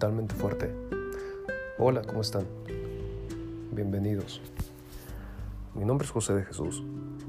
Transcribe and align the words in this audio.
mentalmente 0.00 0.34
fuerte. 0.34 0.70
Hola, 1.76 2.00
¿cómo 2.00 2.22
están? 2.22 2.46
Bienvenidos. 3.70 4.40
Mi 5.74 5.84
nombre 5.84 6.06
es 6.06 6.10
José 6.10 6.32
de 6.32 6.42
Jesús. 6.42 6.82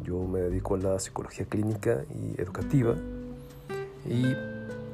Yo 0.06 0.24
me 0.24 0.40
dedico 0.40 0.76
a 0.76 0.78
la 0.78 1.00
psicología 1.00 1.46
clínica 1.46 2.06
y 2.16 2.40
educativa. 2.40 2.96
Y 4.10 4.24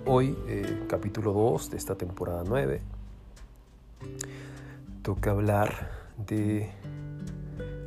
hoy, 0.07 0.35
eh, 0.47 0.85
capítulo 0.89 1.33
2 1.33 1.69
de 1.69 1.77
esta 1.77 1.93
temporada 1.93 2.43
9, 2.47 2.81
toca 5.03 5.29
hablar 5.29 5.91
de 6.25 6.71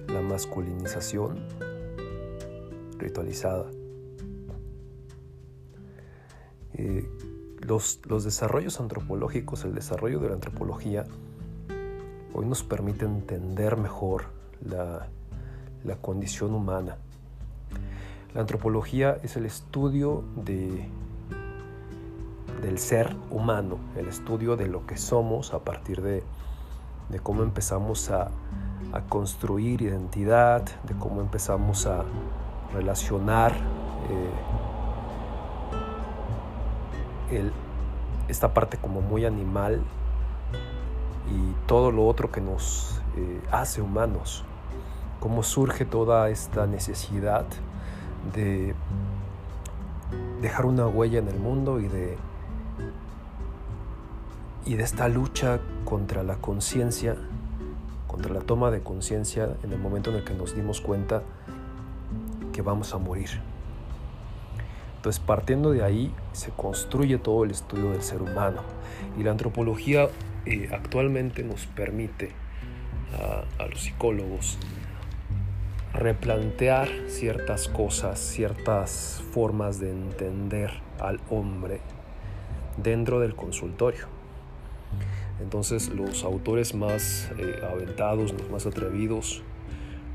la 0.07 0.21
masculinización 0.21 1.41
ritualizada. 2.97 3.67
Los, 7.71 8.25
desarrollos 8.25 8.81
antropológicos, 8.81 9.65
el 9.65 9.77
desarrollo 9.77 10.19
de 10.19 10.29
la 10.29 10.35
antropología, 10.35 11.05
hoy 12.35 12.45
nos 12.45 12.65
permite 12.65 13.05
entender 13.05 13.77
mejor 13.77 14.25
la, 14.65 15.07
condición 16.01 16.53
humana. 16.53 16.97
La 18.35 18.41
antropología 18.41 19.19
es 19.23 19.37
el 19.37 19.47
estudio 19.47 20.25
de, 20.35 20.89
del 22.61 22.79
ser 22.79 23.15
humano, 23.31 23.79
el 23.97 24.09
estudio 24.09 24.57
de 24.57 24.67
lo 24.67 24.85
que 24.85 24.97
somos 24.97 25.55
a 25.55 25.61
partir 25.61 26.03
de, 26.03 26.25
cómo 27.23 27.45
empezamos 27.45 28.11
a, 28.11 28.33
construir 29.09 29.83
identidad, 29.83 30.65
de 30.89 30.95
cómo 30.95 31.21
empezamos 31.21 31.87
a 31.87 32.05
relacionar 32.75 33.53
eh, 33.53 34.60
esta 38.29 38.55
parte 38.55 38.77
como 38.77 39.01
muy 39.01 39.25
animal 39.25 39.81
y 41.31 41.67
todo 41.67 41.91
lo 41.93 42.07
otro 42.07 42.31
que 42.31 42.41
nos 42.41 43.01
eh, 43.17 43.41
hace 43.51 43.83
humanos. 43.83 44.45
Cómo 45.21 45.43
surge 45.43 45.85
toda 45.85 46.31
esta 46.31 46.67
necesidad 46.67 47.45
de 48.35 48.75
dejar 50.41 50.67
una 50.67 50.87
huella 50.87 51.19
en 51.19 51.29
el 51.29 51.39
mundo 51.39 51.81
y 51.81 51.89
de, 51.89 52.17
y 54.65 54.75
de 54.75 54.83
esta 54.83 55.09
lucha 55.09 55.61
contra 55.85 56.23
la 56.23 56.37
conciencia, 56.37 57.17
contra 58.07 58.33
la 58.33 58.41
toma 58.41 58.71
de 58.71 58.83
conciencia 58.83 59.57
en 59.63 59.73
el 59.73 59.79
momento 59.79 60.11
en 60.11 60.17
el 60.17 60.25
que 60.25 60.35
nos 60.35 60.55
dimos 60.55 60.81
cuenta 60.81 61.23
que 62.53 62.63
vamos 62.63 62.95
a 62.95 62.99
morir. 62.99 63.50
Entonces, 65.01 65.23
partiendo 65.25 65.71
de 65.71 65.83
ahí, 65.83 66.15
se 66.33 66.51
construye 66.51 67.17
todo 67.17 67.45
el 67.45 67.53
estudio 67.53 67.93
del 67.93 68.03
ser 68.03 68.21
humano. 68.21 68.61
Y 69.19 69.23
la 69.23 69.31
antropología 69.31 70.09
eh, 70.45 70.69
actualmente 70.75 71.43
nos 71.43 71.65
permite 71.65 72.33
a, 73.59 73.67
los 73.67 73.81
psicólogos 73.81 74.59
replantear 75.95 76.91
ciertas 77.09 77.67
cosas, 77.69 78.21
ciertas 78.21 79.25
formas 79.33 79.81
de 79.81 79.91
entender 79.91 80.71
al 80.99 81.19
hombre 81.31 81.81
dentro 82.77 83.21
del 83.21 83.35
consultorio. 83.35 84.07
Entonces 85.41 85.89
los 85.89 86.25
autores 86.25 86.75
más 86.75 87.31
eh, 87.39 87.59
aventados, 87.73 88.35
los 88.35 88.51
más 88.51 88.67
atrevidos, 88.67 89.43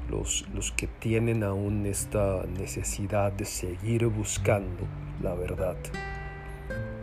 los, 0.09 0.45
que 0.75 0.87
tienen 0.87 1.43
aún 1.43 1.85
esta 1.85 2.43
necesidad 2.57 3.31
de 3.31 3.45
seguir 3.45 4.07
buscando 4.07 4.85
la 5.21 5.33
verdad, 5.33 5.77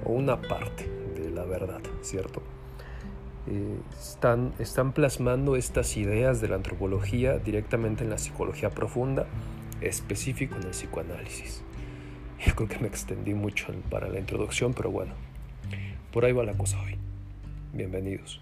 o 0.05 0.13
una 0.13 0.41
parte 0.41 0.89
de 1.15 1.31
la 1.31 1.45
verdad, 1.45 1.81
¿cierto? 2.03 2.43
Eh, 3.47 3.79
están, 3.99 4.53
están 4.59 4.93
plasmando 4.93 5.57
estas 5.57 5.97
ideas 5.97 6.41
de 6.41 6.49
la 6.49 6.57
antropología 6.57 7.39
directamente 7.39 8.05
en 8.05 8.11
la 8.11 8.19
psicología 8.19 8.71
profunda, 8.71 9.27
específico 9.81 10.57
en 10.57 10.65
el 10.65 10.71
psicoanálisis. 10.71 11.63
Yo 12.47 12.55
creo 12.55 12.69
que 12.69 12.79
me 12.79 12.89
extendí 12.89 13.35
mucho 13.35 13.73
para 13.91 14.09
la 14.09 14.19
introducción, 14.19 14.75
pero 14.75 14.91
bueno, 14.91 15.15
por 16.13 16.25
ahí 16.25 16.33
va 16.33 16.45
la 16.45 16.55
cosa 16.55 16.81
hoy. 16.81 16.97
Bienvenidos. 17.73 18.41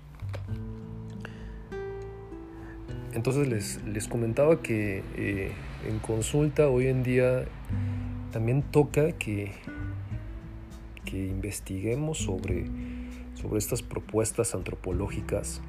Entonces 3.12 3.80
les, 3.84 4.08
comentaba 4.08 4.62
que 4.62 5.02
eh, 5.16 5.52
en 5.88 5.98
consulta 5.98 6.68
hoy 6.68 6.86
en 6.86 7.02
día 7.02 7.44
también 8.30 8.62
toca 8.62 9.12
que, 9.12 9.52
que 11.04 11.26
investiguemos 11.26 12.18
sobre, 12.18 12.66
sobre 13.34 13.58
estas 13.58 13.82
propuestas 13.82 14.54
antropológicas 14.54 15.60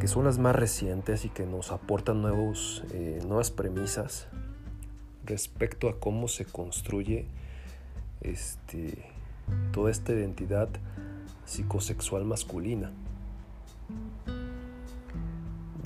que 0.00 0.08
son 0.08 0.24
las 0.24 0.38
más 0.38 0.54
recientes 0.54 1.24
y 1.24 1.30
que 1.30 1.46
nos 1.46 1.72
aportan 1.72 2.20
nuevos, 2.20 2.84
eh, 2.92 3.20
nuevas 3.26 3.50
premisas 3.50 4.28
respecto 5.24 5.88
a 5.88 5.98
cómo 5.98 6.28
se 6.28 6.44
construye 6.44 7.26
este, 8.20 9.04
toda 9.72 9.90
esta 9.90 10.12
identidad 10.12 10.68
psicosexual 11.44 12.24
masculina 12.24 12.92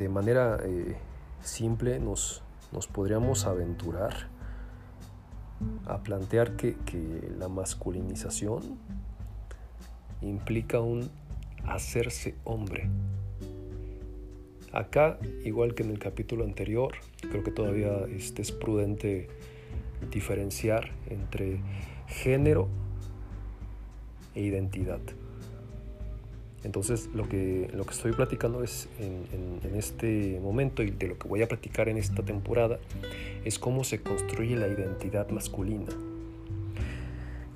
de 0.00 0.08
manera 0.08 0.58
eh, 0.64 0.96
simple 1.42 2.00
nos, 2.00 2.42
nos, 2.72 2.86
podríamos 2.86 3.44
aventurar 3.44 4.28
a 5.84 6.02
plantear 6.02 6.56
que, 6.56 6.74
la 7.38 7.48
masculinización 7.48 8.78
implica 10.22 10.80
un 10.80 11.10
hacerse 11.66 12.34
hombre. 12.44 12.88
Acá, 14.72 15.18
igual 15.44 15.74
que 15.74 15.82
en 15.82 15.90
el 15.90 15.98
capítulo 15.98 16.44
anterior, 16.44 16.94
creo 17.20 17.44
que 17.44 17.50
todavía 17.50 18.06
este, 18.08 18.40
es 18.40 18.52
prudente 18.52 19.28
diferenciar 20.10 20.92
entre 21.10 21.60
género 22.06 22.68
e 24.34 24.40
identidad. 24.40 25.00
Entonces 26.62 27.08
lo 27.14 27.28
que, 27.28 27.70
lo 27.72 27.84
que 27.84 27.92
estoy 27.92 28.12
platicando 28.12 28.62
es 28.62 28.88
en, 28.98 29.20
este 29.74 30.38
momento 30.42 30.82
y 30.82 30.90
de 30.90 31.08
lo 31.08 31.18
que 31.18 31.26
voy 31.26 31.42
a 31.42 31.48
platicar 31.48 31.88
en 31.88 31.96
esta 31.96 32.22
temporada 32.22 32.78
es 33.44 33.58
cómo 33.58 33.82
se 33.82 34.02
construye 34.02 34.56
la 34.56 34.68
identidad 34.68 35.28
masculina. 35.30 35.86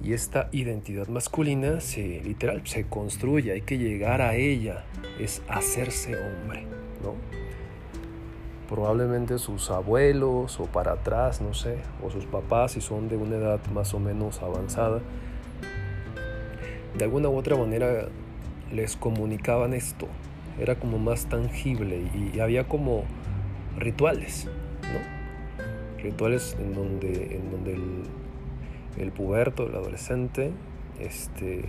Y 0.03 0.13
esta 0.13 0.49
identidad 0.53 1.09
masculina 1.09 1.81
se 1.81 2.21
literal 2.23 2.67
se 2.67 2.87
construye, 2.87 3.53
hay 3.53 3.63
que 3.63 3.79
llegar 3.79 4.23
a 4.23 4.37
ella, 4.37 4.85
es 5.19 5.43
hacerse 5.49 6.15
hombre, 6.17 6.67
¿no? 7.03 7.15
Probablemente 8.69 9.39
sus 9.39 9.71
abuelos 9.71 10.61
o 10.61 10.65
para 10.65 10.93
atrás, 10.93 11.41
no 11.41 11.53
sé, 11.53 11.79
o 12.03 12.11
sus 12.11 12.25
papás 12.27 12.73
si 12.73 12.81
son 12.81 13.09
de 13.09 13.17
una 13.17 13.37
edad 13.37 13.61
más 13.73 13.93
o 13.95 13.99
menos 13.99 14.43
avanzada, 14.43 15.01
de 16.97 17.05
alguna 17.05 17.29
u 17.29 17.37
otra 17.37 17.57
manera 17.57 18.09
les 18.75 18.97
comunicaban 18.97 19.73
esto. 19.73 20.09
Era 20.59 20.77
como 20.77 20.99
más 20.99 21.27
tangible 21.27 22.03
y, 22.35 22.41
había 22.41 22.65
como 22.65 23.05
rituales. 23.79 24.49
Rituales 26.03 26.57
en 26.61 26.75
donde, 26.75 27.37
en 27.37 27.51
donde 27.51 27.79
el, 28.99 29.11
puberto, 29.12 29.67
el 29.67 29.75
adolescente, 29.75 30.53
este, 31.01 31.65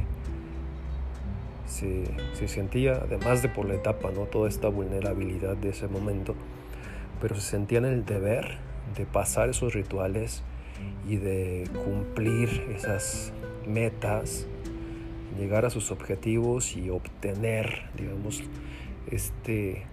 se, 1.66 2.03
se, 2.33 2.47
sentía, 2.47 2.95
además 2.95 3.41
de 3.41 3.49
por 3.49 3.66
la 3.66 3.75
etapa, 3.75 4.11
¿no? 4.11 4.23
toda 4.23 4.49
esta 4.49 4.67
vulnerabilidad 4.67 5.55
de 5.55 5.69
ese 5.69 5.87
momento, 5.87 6.35
pero 7.22 7.35
se 7.35 7.41
sentían 7.41 7.85
el 7.85 8.05
deber 8.05 8.57
de 8.97 9.05
pasar 9.05 9.49
esos 9.49 9.73
rituales 9.73 10.43
y 11.07 11.16
de 11.16 11.67
cumplir 11.85 12.67
esas 12.75 13.31
metas 13.66 14.47
llegar 15.37 15.66
a 15.66 15.70
sus 15.70 15.91
objetivos 15.91 16.76
y 16.76 16.90
obtener, 16.90 17.90
digamos, 17.96 18.43
este, 19.11 19.85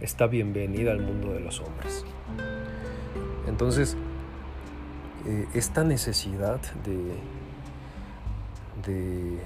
esta 0.00 0.26
bienvenida 0.26 0.92
al 0.92 1.00
mundo 1.00 1.32
de 1.32 1.40
los 1.40 1.60
hombres. 1.60 2.04
Entonces, 3.46 3.96
eh, 5.26 5.46
esta 5.54 5.84
necesidad 5.84 6.60
de, 6.84 7.14
de 8.90 9.38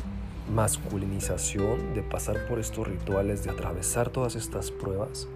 masculinización, 0.52 1.94
de 1.94 2.02
pasar 2.02 2.46
por 2.48 2.58
estos 2.58 2.86
rituales, 2.86 3.44
de 3.44 3.50
atravesar 3.50 4.10
todas 4.10 4.36
estas 4.36 4.70
pruebas, 4.70 5.28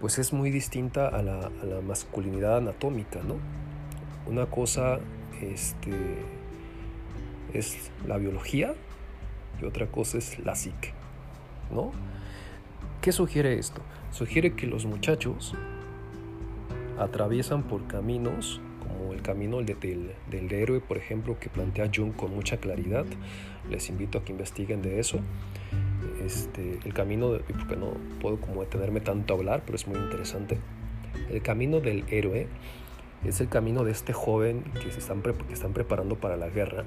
pues 0.00 0.18
es 0.18 0.32
muy 0.32 0.50
distinta 0.50 1.08
a 1.08 1.22
la, 1.22 1.46
a 1.46 1.64
la 1.64 1.80
masculinidad 1.80 2.56
anatómica, 2.56 3.20
¿no? 3.22 3.36
Una 4.26 4.46
cosa, 4.46 4.98
este, 5.40 5.92
es 7.54 7.90
la 8.06 8.18
biología 8.18 8.74
y 9.60 9.64
otra 9.64 9.86
cosa 9.86 10.18
es 10.18 10.38
la 10.38 10.54
psique, 10.54 10.92
¿no? 11.70 11.92
¿Qué 13.00 13.12
sugiere 13.12 13.58
esto? 13.58 13.80
Sugiere 14.10 14.54
que 14.54 14.66
los 14.66 14.86
muchachos 14.86 15.54
atraviesan 16.98 17.64
por 17.64 17.86
caminos 17.86 18.60
como 18.80 19.12
el 19.12 19.22
camino 19.22 19.62
del, 19.62 20.12
del, 20.30 20.52
héroe, 20.52 20.80
por 20.80 20.96
ejemplo, 20.96 21.38
que 21.38 21.48
plantea 21.48 21.90
Jung 21.94 22.12
con 22.14 22.34
mucha 22.34 22.58
claridad. 22.58 23.04
Les 23.70 23.88
invito 23.88 24.18
a 24.18 24.24
que 24.24 24.32
investiguen 24.32 24.82
de 24.82 25.00
eso. 25.00 25.20
Este, 26.24 26.78
el 26.84 26.92
camino, 26.92 27.32
de, 27.32 27.40
porque 27.40 27.76
no 27.76 27.94
puedo 28.20 28.40
como 28.40 28.60
detenerme 28.62 29.00
tanto 29.00 29.34
a 29.34 29.36
hablar, 29.36 29.62
pero 29.64 29.76
es 29.76 29.86
muy 29.86 29.98
interesante. 29.98 30.58
El 31.30 31.42
camino 31.42 31.80
del 31.80 32.04
héroe 32.10 32.48
es 33.24 33.40
el 33.40 33.48
camino 33.48 33.84
de 33.84 33.92
este 33.92 34.12
joven 34.12 34.64
que 34.74 34.90
se 34.90 34.98
están, 34.98 35.22
que 35.22 35.52
están 35.52 35.72
preparando 35.72 36.16
para 36.16 36.36
la 36.36 36.48
guerra, 36.48 36.84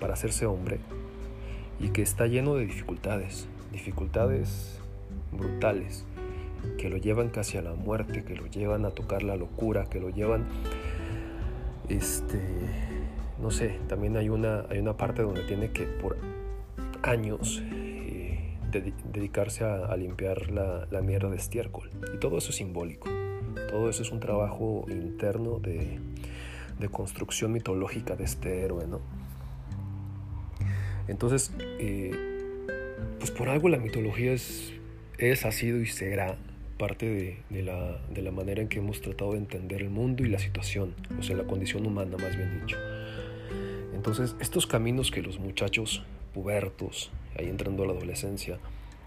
para 0.00 0.14
hacerse 0.14 0.46
hombre, 0.46 0.78
y 1.78 1.90
que 1.90 2.02
está 2.02 2.26
lleno 2.26 2.54
de 2.56 2.66
dificultades, 2.66 3.48
dificultades 3.72 4.80
brutales 5.32 6.04
que 6.78 6.88
lo 6.88 6.96
llevan 6.96 7.28
casi 7.28 7.58
a 7.58 7.62
la 7.62 7.74
muerte, 7.74 8.24
que 8.24 8.34
lo 8.34 8.46
llevan 8.46 8.84
a 8.84 8.90
tocar 8.90 9.22
la 9.22 9.36
locura, 9.36 9.86
que 9.86 10.00
lo 10.00 10.10
llevan, 10.10 10.46
este, 11.88 12.40
no 13.40 13.50
sé, 13.50 13.78
también 13.88 14.16
hay 14.16 14.28
una, 14.28 14.66
hay 14.68 14.78
una 14.78 14.96
parte 14.96 15.22
donde 15.22 15.42
tiene 15.42 15.70
que 15.72 15.84
por 15.84 16.16
años 17.02 17.62
eh, 17.64 18.56
dedicarse 19.12 19.64
a, 19.64 19.96
limpiar 19.96 20.50
la, 20.50 20.86
la, 20.90 21.00
mierda 21.00 21.30
de 21.30 21.36
estiércol. 21.36 21.90
Y 22.14 22.18
todo 22.18 22.38
eso 22.38 22.50
es 22.50 22.56
simbólico, 22.56 23.08
todo 23.70 23.88
eso 23.88 24.02
es 24.02 24.12
un 24.12 24.20
trabajo 24.20 24.84
interno 24.88 25.58
de, 25.58 25.98
de 26.78 26.88
construcción 26.88 27.52
mitológica 27.52 28.16
de 28.16 28.24
este 28.24 28.62
héroe, 28.62 28.86
¿no? 28.86 29.00
Entonces, 31.08 31.52
eh, 31.78 32.12
pues 33.18 33.30
por 33.30 33.48
algo 33.48 33.68
la 33.68 33.78
mitología 33.78 34.32
es, 34.32 34.72
es, 35.18 35.44
ha 35.44 35.52
sido 35.52 35.80
y 35.80 35.86
será 35.86 36.36
parte 36.80 37.42
de, 37.50 37.62
la, 37.62 38.30
manera 38.30 38.62
en 38.62 38.68
que 38.68 38.78
hemos 38.78 39.02
tratado 39.02 39.32
de 39.32 39.38
entender 39.38 39.82
el 39.82 39.90
mundo 39.90 40.24
y 40.24 40.30
la 40.30 40.38
situación, 40.38 40.94
o 41.18 41.22
sea, 41.22 41.36
la 41.36 41.44
condición 41.44 41.86
humana 41.86 42.16
más 42.16 42.34
bien 42.34 42.58
dicho. 42.60 42.78
Entonces, 43.94 44.34
estos 44.40 44.66
caminos 44.66 45.10
que 45.10 45.20
los 45.20 45.38
muchachos 45.38 46.02
pubertos, 46.32 47.10
ahí 47.38 47.48
entrando 47.50 47.82
a 47.82 47.86
la 47.86 47.92
adolescencia, 47.92 48.58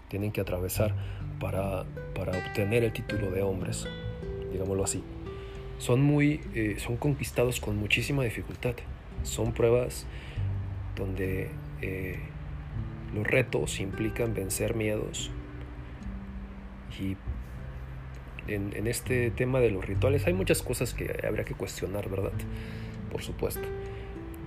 tienen 0.08 0.30
que 0.30 0.40
atravesar 0.40 0.94
para, 1.40 1.80
obtener 1.80 2.84
el 2.84 2.92
título 2.92 3.32
de 3.32 3.42
hombres, 3.42 3.88
digámoslo 4.52 4.84
así, 4.84 5.02
son 5.78 6.00
muy, 6.00 6.40
eh, 6.54 6.76
son 6.78 6.96
conquistados 6.96 7.58
con 7.58 7.76
muchísima 7.76 8.22
dificultad. 8.22 8.74
Son 9.24 9.52
pruebas 9.52 10.06
donde 10.96 11.50
eh, 11.82 12.18
los 13.14 13.26
retos 13.26 13.80
implican 13.80 14.34
vencer 14.34 14.74
miedos 14.74 15.30
y 17.00 17.16
en, 18.46 18.86
este 18.86 19.30
tema 19.30 19.60
de 19.60 19.70
los 19.70 19.86
rituales 19.86 20.26
hay 20.26 20.34
muchas 20.34 20.62
cosas 20.62 20.94
que 20.94 21.26
habría 21.26 21.44
que 21.44 21.54
cuestionar, 21.54 22.08
¿verdad? 22.08 22.32
Por 23.10 23.22
supuesto. 23.22 23.66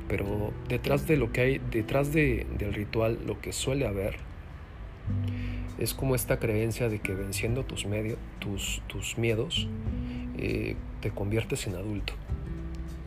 Pero 0.08 0.54
detrás 0.70 1.08
de 1.08 1.18
lo 1.18 1.32
que 1.32 1.42
hay, 1.42 1.62
detrás 1.72 2.14
del 2.14 2.74
ritual, 2.74 3.20
lo 3.26 3.42
que 3.42 3.52
suele 3.52 3.88
haber 3.88 4.18
es 5.80 5.94
como 5.94 6.16
esta 6.16 6.40
creencia 6.40 6.90
de 6.90 7.00
que 7.00 7.14
venciendo 7.14 7.64
tus, 7.64 7.86
medios, 7.86 8.18
tus, 8.40 8.82
tus 8.88 9.18
miedos 9.18 9.68
eh, 10.38 10.76
te 11.02 11.12
conviertes 11.12 11.68
en 11.68 11.76
adulto 11.76 12.14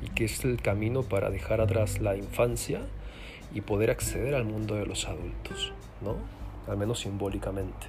y 0.03 0.09
que 0.11 0.25
es 0.25 0.45
el 0.45 0.61
camino 0.61 1.03
para 1.03 1.31
dejar 1.31 1.61
atrás 1.61 2.01
la 2.01 2.17
infancia 2.17 2.83
y 3.55 3.61
poder 3.61 3.91
acceder 3.91 4.35
al 4.35 4.45
mundo 4.45 4.75
de 4.75 4.87
los 4.87 5.07
adultos, 5.07 5.73
¿no? 6.01 6.17
Al 6.71 6.77
menos 6.77 7.01
simbólicamente. 7.01 7.89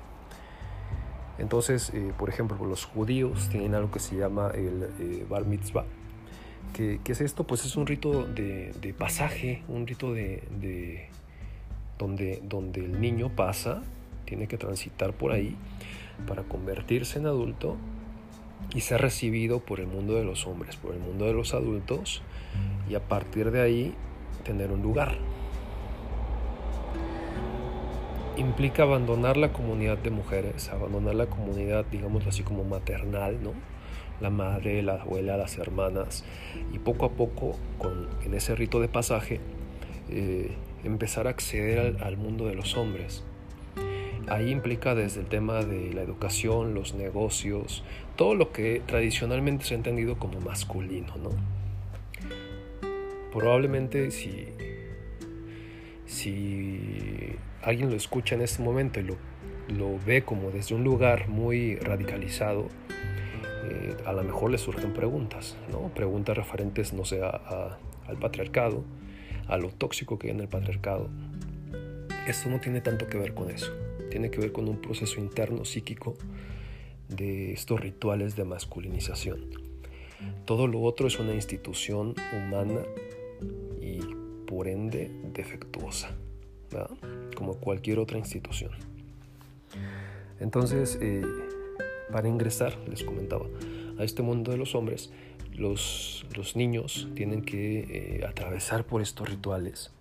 Entonces, 1.37 1.91
eh, 1.93 2.13
por 2.17 2.29
ejemplo, 2.29 2.57
los 2.65 2.85
judíos 2.85 3.49
tienen 3.49 3.73
algo 3.73 3.91
que 3.91 3.99
se 3.99 4.15
llama 4.15 4.51
el 4.53 4.89
eh, 4.99 5.25
bar 5.29 5.45
mitzvah. 5.45 5.85
¿Qué, 6.73 6.99
es 7.05 7.21
esto? 7.21 7.45
Pues 7.45 7.65
es 7.65 7.75
un 7.75 7.85
rito 7.85 8.25
de, 8.25 8.95
pasaje, 8.97 9.63
un 9.67 9.85
rito 9.85 10.13
de, 10.13 11.09
donde, 11.97 12.41
donde 12.43 12.85
el 12.85 13.01
niño 13.01 13.29
pasa, 13.35 13.81
tiene 14.25 14.47
que 14.47 14.57
transitar 14.57 15.13
por 15.13 15.31
ahí 15.31 15.55
para 16.27 16.43
convertirse 16.43 17.19
en 17.19 17.25
adulto 17.25 17.75
y 18.73 18.81
ser 18.81 19.01
recibido 19.01 19.59
por 19.59 19.79
el 19.79 19.87
mundo 19.87 20.13
de 20.15 20.23
los 20.23 20.47
hombres, 20.47 20.77
por 20.77 20.93
el 20.93 20.99
mundo 20.99 21.25
de 21.25 21.33
los 21.33 21.53
adultos 21.53 22.21
y 22.89 22.95
a 22.95 23.01
partir 23.01 23.51
de 23.51 23.61
ahí 23.61 23.95
tener 24.43 24.71
un 24.71 24.81
lugar, 24.81 25.17
implica 28.41 28.83
abandonar 28.83 29.37
la 29.37 29.53
comunidad 29.53 29.97
de 29.97 30.09
mujeres, 30.09 30.69
abandonar 30.69 31.15
la 31.15 31.27
comunidad, 31.27 31.85
digamos 31.85 32.27
así 32.27 32.43
como 32.43 32.63
maternal, 32.63 33.41
¿no? 33.41 33.53
La 34.19 34.29
madre, 34.29 34.81
la 34.83 34.95
abuela, 34.95 35.37
las 35.37 35.57
hermanas, 35.57 36.25
y 36.73 36.79
poco 36.79 37.05
a 37.05 37.11
poco, 37.11 37.57
con, 37.77 38.07
en 38.23 38.33
ese 38.33 38.55
rito 38.55 38.79
de 38.79 38.87
pasaje, 38.87 39.39
eh, 40.09 40.51
empezar 40.83 41.27
a 41.27 41.31
acceder 41.31 41.97
al, 42.01 42.17
mundo 42.17 42.45
de 42.45 42.55
los 42.55 42.75
hombres. 42.75 43.23
Ahí 44.27 44.51
implica 44.51 44.93
desde 44.93 45.21
el 45.21 45.27
tema 45.27 45.63
de 45.63 45.93
la 45.93 46.01
educación, 46.01 46.73
los 46.73 46.93
negocios, 46.93 47.83
todo 48.15 48.35
lo 48.35 48.51
que 48.51 48.81
tradicionalmente 48.85 49.65
se 49.65 49.73
ha 49.73 49.77
entendido 49.77 50.17
como 50.17 50.39
masculino, 50.41 51.15
¿no? 51.17 51.31
Probablemente 53.31 54.11
si, 54.11 54.47
si 56.05 57.35
alguien 57.63 57.89
lo 57.89 57.95
escucha 57.95 58.35
en 58.35 58.41
este 58.41 58.63
momento 58.63 58.99
y 58.99 59.03
lo, 59.03 59.17
lo 59.67 59.99
ve 60.05 60.23
como 60.23 60.51
desde 60.51 60.75
un 60.75 60.83
lugar 60.83 61.27
muy 61.27 61.75
radicalizado, 61.75 62.67
eh, 63.69 63.95
a 64.05 64.13
lo 64.13 64.23
mejor 64.23 64.51
le 64.51 64.57
surgen 64.57 64.93
preguntas, 64.93 65.55
¿no? 65.71 65.93
Preguntas 65.93 66.35
referentes, 66.35 66.93
no 66.93 67.05
sé, 67.05 67.21
al 67.23 68.17
patriarcado, 68.19 68.83
a 69.47 69.57
lo 69.57 69.69
tóxico 69.69 70.17
que 70.17 70.27
hay 70.27 70.33
en 70.33 70.39
el 70.41 70.47
patriarcado. 70.47 71.09
Esto 72.27 72.49
no 72.49 72.59
tiene 72.59 72.81
tanto 72.81 73.07
que 73.07 73.17
ver 73.17 73.33
con 73.33 73.49
eso, 73.49 73.71
tiene 74.09 74.29
que 74.29 74.39
ver 74.39 74.51
con 74.51 74.67
un 74.67 74.79
proceso 74.81 75.19
interno 75.19 75.65
psíquico 75.65 76.17
de 77.07 77.53
estos 77.53 77.79
rituales 77.79 78.35
de 78.35 78.45
masculinización. 78.45 79.49
Todo 80.45 80.67
lo 80.67 80.81
otro 80.81 81.07
es 81.07 81.19
una 81.19 81.33
institución 81.33 82.13
humana 82.33 82.81
y 83.81 83.99
por 84.45 84.67
ende 84.67 85.11
defectuosa 85.33 86.15
como 87.41 87.55
cualquier 87.55 87.97
otra 87.97 88.19
institución. 88.19 88.69
Entonces, 90.39 90.99
eh, 91.01 91.25
para 92.11 92.27
ingresar, 92.27 92.77
les 92.87 93.03
comentaba, 93.03 93.47
a 93.97 94.03
este 94.03 94.21
mundo 94.21 94.51
de 94.51 94.57
los 94.57 94.75
hombres, 94.75 95.11
los, 95.55 96.23
los 96.35 96.55
niños 96.55 97.09
tienen 97.15 97.41
que 97.41 98.19
eh, 98.19 98.25
atravesar 98.27 98.85
por 98.85 99.01
estos 99.01 99.27
rituales 99.27 99.91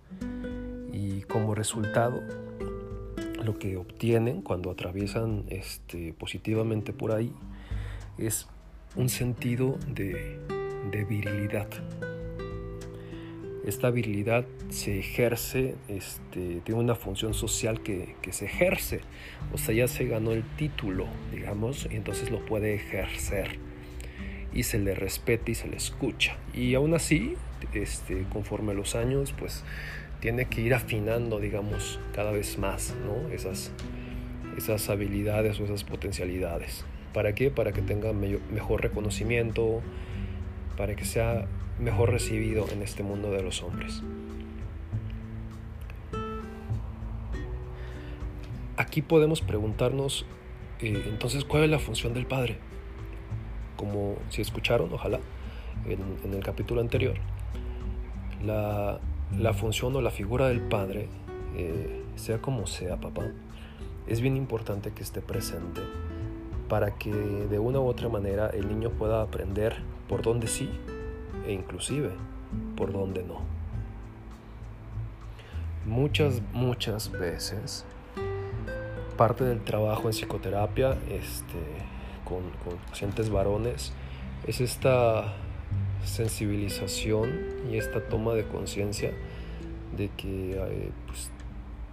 y 0.93 1.21
como 1.21 1.55
resultado, 1.55 2.21
lo 3.43 3.57
que 3.57 3.75
obtienen 3.75 4.43
cuando 4.43 4.69
atraviesan 4.69 5.45
este, 5.47 6.13
positivamente 6.13 6.93
por 6.93 7.11
ahí 7.11 7.33
es 8.19 8.47
un 8.95 9.09
sentido 9.09 9.79
de, 9.87 10.37
de 10.91 11.03
virilidad, 11.05 11.69
esta 13.65 13.91
virilidad 13.91 14.45
se 14.69 14.99
ejerce, 14.99 15.75
este, 15.87 16.61
tiene 16.63 16.81
una 16.81 16.95
función 16.95 17.33
social 17.33 17.81
que, 17.81 18.15
se 18.31 18.45
ejerce, 18.45 19.01
o 19.53 19.57
sea, 19.57 19.75
ya 19.75 19.87
se 19.87 20.07
ganó 20.07 20.31
el 20.31 20.43
título, 20.55 21.05
digamos, 21.31 21.87
y 21.91 21.95
entonces 21.95 22.31
lo 22.31 22.43
puede 22.45 22.73
ejercer 22.73 23.59
y 24.53 24.63
se 24.63 24.79
le 24.79 24.95
respeta 24.95 25.51
y 25.51 25.55
se 25.55 25.67
le 25.67 25.77
escucha. 25.77 26.37
Y 26.53 26.73
aún 26.73 26.93
así, 26.93 27.35
este, 27.73 28.25
conforme 28.31 28.73
los 28.73 28.95
años, 28.95 29.33
pues 29.37 29.63
tiene 30.19 30.45
que 30.45 30.61
ir 30.61 30.73
afinando, 30.73 31.39
digamos, 31.39 31.99
cada 32.13 32.31
vez 32.31 32.57
más 32.57 32.95
¿no? 33.05 33.29
esas, 33.33 33.71
esas 34.57 34.89
habilidades 34.89 35.59
o 35.59 35.65
esas 35.65 35.83
potencialidades. 35.83 36.85
¿Para 37.13 37.35
qué? 37.35 37.51
Para 37.51 37.73
que 37.73 37.81
tenga 37.81 38.13
mejor 38.13 38.81
reconocimiento, 38.81 39.81
para 40.77 40.95
que 40.95 41.05
sea 41.05 41.47
mejor 41.79 42.11
recibido 42.11 42.67
en 42.71 42.81
este 42.81 43.03
mundo 43.03 43.31
de 43.31 43.41
los 43.43 43.63
hombres. 43.63 44.01
Aquí 48.77 49.01
podemos 49.01 49.41
preguntarnos 49.41 50.25
eh, 50.79 51.03
entonces 51.07 51.45
cuál 51.45 51.63
es 51.63 51.69
la 51.69 51.79
función 51.79 52.13
del 52.13 52.25
Padre. 52.25 52.57
Como 53.75 54.15
si 54.29 54.41
escucharon, 54.41 54.91
ojalá, 54.93 55.19
en, 55.85 56.33
el 56.33 56.43
capítulo 56.43 56.81
anterior, 56.81 57.15
la, 58.43 58.99
función 59.53 59.95
o 59.95 60.01
la 60.01 60.11
figura 60.11 60.47
del 60.47 60.61
Padre, 60.61 61.07
eh, 61.55 62.03
sea 62.15 62.39
como 62.39 62.67
sea, 62.67 62.97
papá, 62.97 63.23
es 64.07 64.21
bien 64.21 64.37
importante 64.37 64.91
que 64.91 65.03
esté 65.03 65.21
presente 65.21 65.81
para 66.71 66.91
que 66.91 67.11
de 67.11 67.59
una 67.59 67.81
u 67.81 67.85
otra 67.85 68.07
manera 68.07 68.47
el 68.47 68.69
niño 68.69 68.91
pueda 68.91 69.21
aprender 69.21 69.75
por 70.07 70.21
dónde 70.21 70.47
sí 70.47 70.69
e 71.45 71.51
inclusive 71.51 72.11
por 72.77 72.93
donde 72.93 73.23
no. 73.23 73.41
Muchas, 75.85 76.41
muchas 76.53 77.11
veces 77.11 77.85
parte 79.17 79.43
del 79.43 79.61
trabajo 79.65 80.03
en 80.03 80.13
psicoterapia 80.13 80.91
este, 81.09 81.59
con, 82.23 82.39
pacientes 82.89 83.29
varones 83.29 83.91
es 84.47 84.61
esta 84.61 85.33
sensibilización 86.05 87.31
y 87.69 87.75
esta 87.75 87.99
toma 87.99 88.33
de 88.33 88.45
conciencia 88.47 89.11
de 89.97 90.07
que 90.07 90.53
eh, 90.53 90.91
pues, 91.05 91.31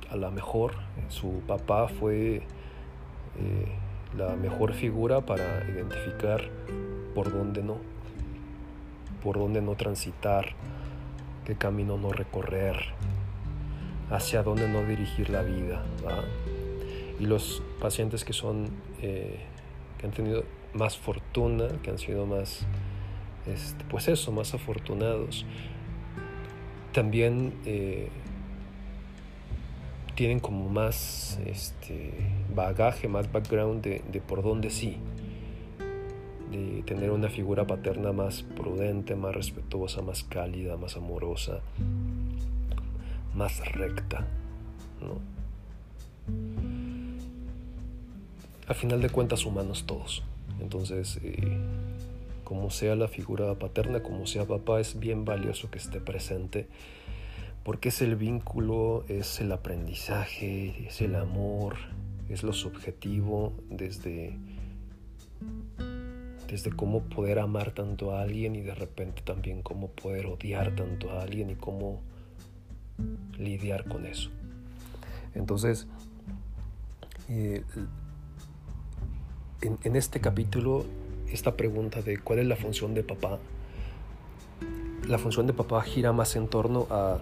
a 0.08 0.14
lo 0.14 0.30
mejor 0.30 0.74
su 1.08 1.42
papá 1.48 1.88
fue 1.88 2.36
eh, 3.40 3.87
la 4.16 4.36
mejor 4.36 4.74
figura 4.74 5.20
para 5.20 5.64
identificar 5.68 6.50
por 7.14 7.32
dónde 7.32 7.62
no, 7.62 7.78
por 9.22 9.38
dónde 9.38 9.60
no 9.60 9.74
transitar, 9.74 10.54
qué 11.44 11.56
camino 11.56 11.98
no 11.98 12.10
recorrer, 12.10 12.76
hacia 14.10 14.42
dónde 14.42 14.68
no 14.68 14.82
dirigir 14.84 15.30
la 15.30 15.42
vida. 15.42 15.82
Y 17.20 17.26
los 17.26 17.62
pacientes 17.80 18.24
que 18.24 18.32
son, 18.32 18.70
eh, 19.02 19.40
que 19.98 20.06
han 20.06 20.12
tenido 20.12 20.44
más 20.72 20.96
fortuna, 20.96 21.68
que 21.82 21.90
han 21.90 21.98
sido 21.98 22.26
más, 22.26 22.66
este, 23.46 23.84
pues 23.84 24.08
eso, 24.08 24.32
más 24.32 24.54
afortunados, 24.54 25.44
también 26.92 27.54
eh, 27.64 28.08
tienen 30.14 30.40
como 30.40 30.68
más 30.68 31.38
este, 31.46 32.12
bagaje, 32.58 33.06
más 33.06 33.30
background 33.30 33.82
de, 33.82 34.20
por 34.20 34.42
dónde 34.42 34.70
sí, 34.70 34.96
de 36.50 36.82
tener 36.82 37.10
una 37.12 37.28
figura 37.28 37.66
paterna 37.66 38.12
más 38.12 38.42
prudente, 38.42 39.14
más 39.14 39.34
respetuosa, 39.34 40.02
más 40.02 40.24
cálida, 40.24 40.76
más 40.76 40.96
amorosa, 40.96 41.60
más 43.34 43.60
recta. 43.72 44.26
¿no? 45.00 45.20
A 48.66 48.74
final 48.74 49.00
de 49.00 49.08
cuentas, 49.08 49.46
humanos 49.46 49.84
todos. 49.86 50.24
Entonces, 50.60 51.20
eh, 51.22 51.58
como 52.42 52.70
sea 52.70 52.96
la 52.96 53.06
figura 53.06 53.54
paterna, 53.54 54.02
como 54.02 54.26
sea 54.26 54.46
papá, 54.46 54.80
es 54.80 54.98
bien 54.98 55.24
valioso 55.24 55.70
que 55.70 55.78
esté 55.78 56.00
presente 56.00 56.66
porque 57.62 57.90
es 57.90 58.00
el 58.00 58.16
vínculo, 58.16 59.04
es 59.08 59.40
el 59.40 59.52
aprendizaje, 59.52 60.86
es 60.88 61.02
el 61.02 61.14
amor, 61.14 61.76
es 62.28 62.42
lo 62.42 62.52
subjetivo 62.52 63.54
desde, 63.70 64.36
desde 66.48 66.70
cómo 66.70 67.02
poder 67.02 67.38
amar 67.38 67.72
tanto 67.72 68.12
a 68.12 68.22
alguien 68.22 68.56
y 68.56 68.60
de 68.60 68.74
repente 68.74 69.22
también 69.22 69.62
cómo 69.62 69.88
poder 69.88 70.26
odiar 70.26 70.74
tanto 70.74 71.10
a 71.10 71.22
alguien 71.22 71.50
y 71.50 71.54
cómo 71.54 72.02
lidiar 73.38 73.84
con 73.88 74.06
eso. 74.06 74.30
Entonces, 75.34 75.86
eh, 77.28 77.62
en, 79.60 79.96
este 79.96 80.20
capítulo, 80.20 80.84
esta 81.30 81.56
pregunta 81.56 82.02
de 82.02 82.18
cuál 82.18 82.40
es 82.40 82.46
la 82.46 82.56
función 82.56 82.94
de 82.94 83.02
papá, 83.02 83.38
la 85.06 85.18
función 85.18 85.46
de 85.46 85.52
papá 85.52 85.82
gira 85.82 86.12
más 86.12 86.36
en 86.36 86.48
torno 86.48 86.86
a, 86.90 87.18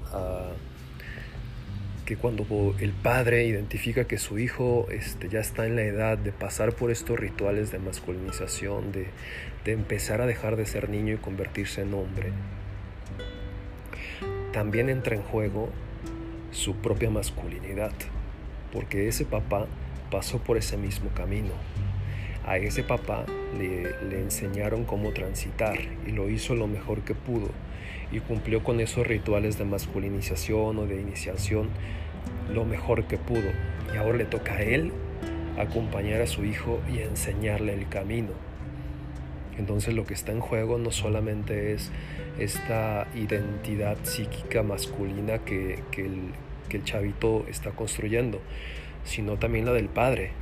que 2.07 2.17
cuando 2.17 2.47
el 2.79 2.93
padre 2.93 3.45
identifica 3.45 4.07
que 4.07 4.17
su 4.17 4.39
hijo 4.39 4.87
este, 4.91 5.29
ya 5.29 5.41
está 5.41 5.67
en 5.67 5.77
la 5.77 5.83
edad 5.83 6.17
de 6.17 6.33
pasar 6.33 6.73
por 6.73 6.91
estos 6.91 7.19
rituales 7.19 7.73
de 7.73 7.81
masculinización, 7.81 8.93
de, 8.93 9.09
de 9.65 9.73
empezar 9.73 10.21
a 10.23 10.27
dejar 10.27 10.57
de 10.57 10.65
ser 10.65 10.89
niño 10.89 11.15
y 11.15 11.19
convertirse 11.19 11.83
en 11.83 11.93
hombre, 11.95 12.31
también 14.53 14.89
entra 14.89 15.17
en 15.17 15.23
juego 15.23 15.69
su 16.53 16.77
propia 16.77 17.11
masculinidad, 17.11 17.93
porque 18.73 19.09
ese 19.09 19.27
papá 19.27 19.67
pasó 20.11 20.39
por 20.39 20.57
ese 20.57 20.77
mismo 20.77 21.11
camino, 21.11 21.53
a 22.47 22.57
ese 22.59 22.85
papá 22.85 23.27
le, 23.59 24.21
enseñaron 24.21 24.85
cómo 24.85 25.11
transitar 25.11 25.77
y 26.07 26.13
lo 26.13 26.31
hizo 26.31 26.55
lo 26.55 26.69
mejor 26.69 27.01
que 27.03 27.15
pudo 27.15 27.51
y 28.13 28.21
cumplió 28.21 28.63
con 28.63 28.81
esos 28.81 29.07
rituales 29.07 29.59
de 29.59 29.65
masculinización 29.65 30.79
o 30.79 30.87
de 30.87 31.01
iniciación 31.01 31.69
lo 32.53 32.65
mejor 32.65 33.05
que 33.05 33.19
pudo. 33.19 33.51
Y 33.93 33.97
ahora 33.97 34.19
le 34.19 34.25
toca 34.25 34.55
a 34.55 34.63
él 34.63 34.93
acompañar 35.59 36.21
a 36.21 36.27
su 36.27 36.45
hijo 36.45 36.81
y 36.93 37.01
enseñarle 37.01 37.75
el 37.75 37.89
camino. 37.89 38.31
Entonces 39.59 39.95
lo 39.95 40.05
que 40.05 40.15
está 40.15 40.33
en 40.33 40.41
juego 40.41 40.79
no 40.79 40.91
solamente 40.91 41.73
es 41.73 41.91
esta 42.39 43.07
identidad 43.15 43.97
psíquica 44.03 44.63
masculina 44.63 45.39
que, 45.39 45.83
el, 45.97 46.33
que 46.69 46.77
el 46.77 46.85
chavito 46.85 47.47
está 47.49 47.71
construyendo, 47.71 48.41
sino 49.05 49.39
también 49.39 49.65
la 49.65 49.73
del 49.73 49.89
padre, 49.89 50.33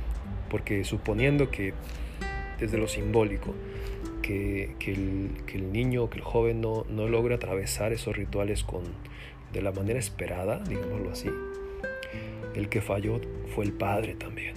porque 0.49 0.83
suponiendo 0.83 1.49
que 1.49 1.73
desde 2.59 2.77
lo 2.77 2.87
simbólico, 2.87 3.53
que, 4.25 4.91
el, 5.53 5.71
niño, 5.71 6.09
que 6.09 6.17
el 6.17 6.23
joven 6.23 6.59
no, 6.59 6.85
no 6.89 7.07
logra 7.07 7.35
atravesar 7.35 7.93
esos 7.93 8.15
rituales 8.15 8.63
con, 8.63 8.83
de 9.53 9.61
la 9.61 9.71
manera 9.71 9.99
esperada, 9.99 10.59
digámoslo 10.67 11.11
así, 11.11 11.29
el 12.55 12.67
que 12.69 12.81
falló 12.81 13.21
fue 13.53 13.65
el 13.65 13.73
padre 13.73 14.15
también. 14.15 14.55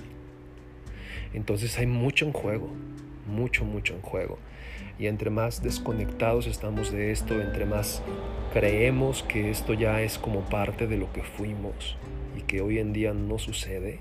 Entonces 1.34 1.78
hay 1.78 1.86
mucho 1.86 2.24
en 2.24 2.32
juego, 2.32 2.70
mucho, 3.26 3.64
mucho 3.66 3.94
en 3.94 4.00
juego. 4.00 4.38
Y 4.98 5.06
entre 5.06 5.28
más 5.28 5.62
desconectados 5.62 6.46
estamos 6.46 6.90
de 6.90 7.12
esto, 7.12 7.40
entre 7.40 7.66
más 7.66 8.02
creemos 8.52 9.22
que 9.22 9.50
esto 9.50 9.74
ya 9.74 10.00
es 10.00 10.18
como 10.18 10.40
parte 10.48 10.86
de 10.86 10.96
lo 10.96 11.12
que 11.12 11.22
fuimos 11.22 11.98
y 12.36 12.42
que 12.42 12.62
hoy 12.62 12.78
en 12.78 12.94
día 12.94 13.12
no 13.12 13.38
sucede, 13.38 14.00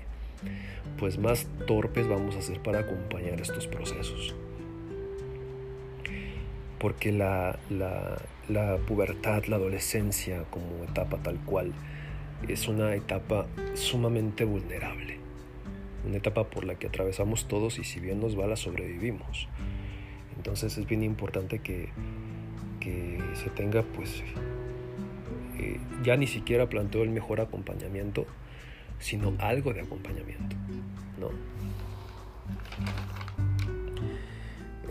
pues 0.98 1.18
más 1.18 1.46
torpes 1.66 2.08
vamos 2.08 2.36
a 2.36 2.42
ser 2.42 2.60
para 2.62 2.80
acompañar 2.80 3.40
estos 3.40 3.66
procesos. 3.66 4.34
Porque 6.78 7.12
la, 7.12 7.58
pubertad, 8.86 9.44
la 9.46 9.56
adolescencia 9.56 10.44
como 10.50 10.84
etapa 10.84 11.18
tal 11.18 11.38
cual, 11.44 11.72
es 12.46 12.68
una 12.68 12.94
etapa 12.94 13.46
sumamente 13.74 14.44
vulnerable. 14.44 15.18
Una 16.06 16.16
etapa 16.16 16.44
por 16.44 16.64
la 16.64 16.76
que 16.76 16.86
atravesamos 16.86 17.48
todos 17.48 17.78
y 17.78 17.84
si 17.84 18.00
bien 18.00 18.20
nos 18.20 18.38
va 18.38 18.46
la 18.46 18.56
sobrevivimos. 18.56 19.48
Entonces 20.36 20.78
es 20.78 20.86
bien 20.86 21.02
importante 21.02 21.58
que, 21.58 21.88
se 23.34 23.50
tenga 23.50 23.82
pues 23.82 24.22
eh, 25.58 25.78
ya 26.02 26.16
ni 26.16 26.26
siquiera 26.26 26.70
planteo 26.70 27.02
el 27.02 27.10
mejor 27.10 27.42
acompañamiento, 27.42 28.24
sino 28.98 29.34
algo 29.40 29.74
de 29.74 29.82
acompañamiento. 29.82 30.56
¿no? 31.20 31.28